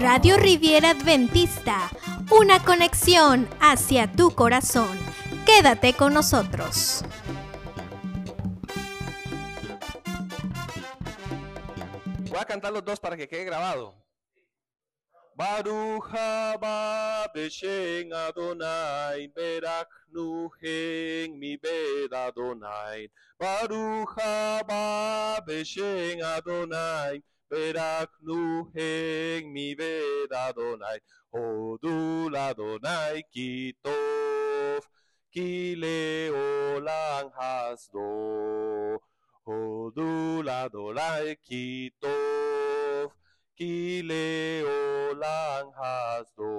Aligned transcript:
Radio 0.00 0.36
Riviera 0.36 0.90
Adventista, 0.90 1.90
una 2.30 2.62
conexión 2.64 3.48
hacia 3.60 4.10
tu 4.10 4.30
corazón. 4.34 4.98
Quédate 5.44 5.94
con 5.94 6.14
nosotros. 6.14 7.04
Voy 12.30 12.38
a 12.38 12.44
cantar 12.44 12.72
los 12.72 12.84
dos 12.84 13.00
para 13.00 13.16
que 13.16 13.28
quede 13.28 13.44
grabado. 13.44 14.00
Baruch 15.40 16.12
haba 16.12 17.26
beshen 17.32 18.12
Adonai 18.12 19.26
berak 19.34 19.88
nuhen 20.12 21.38
mi 21.38 21.56
bed 21.56 22.12
Adonai. 22.12 23.10
Baruch 23.38 24.18
haba 25.50 26.36
Adonai 26.36 27.22
berak 27.50 28.10
nuhen 28.22 29.52
mi 29.52 29.74
bed 29.74 30.30
Adonai. 30.32 30.98
Hodul 31.34 32.34
Adonai 32.36 33.22
kitov 33.34 34.82
ki 35.32 35.76
leolam 35.76 37.30
hasdo. 37.38 38.98
Hodul 39.46 40.48
Adonai 40.48 41.36
kitov 41.48 43.10
ki 43.56 44.02
leolam 44.02 45.72
hasdo. 45.74 46.50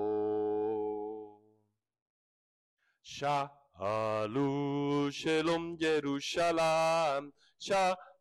Sha'alu 3.04 5.12
shalom 5.12 5.78
Yerushalayim. 5.78 7.32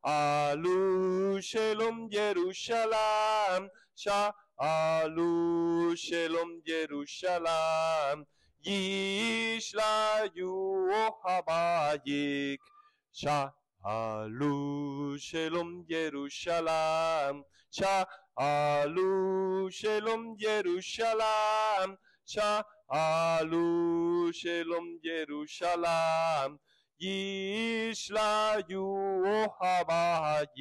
Sha'alu 0.02 1.42
shalom 1.42 2.08
Yerushalayim. 2.10 3.68
Sha'alu 3.94 5.96
shalom 5.96 6.62
Yerushalayim. 6.66 8.24
Yishlayu 8.64 10.48
habayik. 11.22 12.60
Sha'alu 13.12 15.20
shalom 15.20 15.84
Yerushalayim. 15.84 17.44
Sha'alu 17.70 19.70
shalom 19.70 20.36
Yerushalayim. 20.38 21.98
Sha'alu 22.26 24.32
shalom 24.32 24.98
Yerushalayim. 25.04 26.58
Yishlayu 27.00 28.84
habayik. 29.58 30.60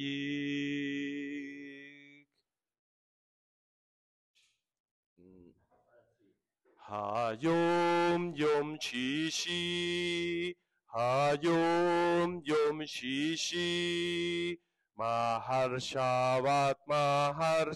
Hayom 6.88 8.34
Yom 8.34 8.78
Shishi, 8.78 10.56
Hayom 10.92 12.40
Yom 12.44 12.80
Shishi, 12.80 14.58
Mahar 14.98 15.78
Shabbat, 15.78 16.76
Mahar 16.88 17.66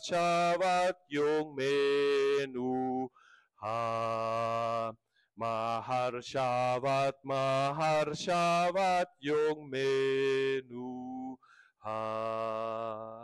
Yom 1.11 1.55
Menu, 1.55 3.09
Mahar 5.86 6.12
Shabbat, 6.22 7.12
Mahar 7.24 8.06
Shabbat 8.16 9.06
Yom 9.20 9.68
Menu, 9.68 11.36
Ha. 11.84 13.23